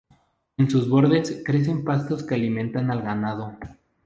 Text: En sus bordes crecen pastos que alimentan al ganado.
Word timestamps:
En 0.57 0.67
sus 0.67 0.89
bordes 0.89 1.43
crecen 1.45 1.83
pastos 1.83 2.23
que 2.23 2.33
alimentan 2.33 2.89
al 2.89 3.03
ganado. 3.03 3.59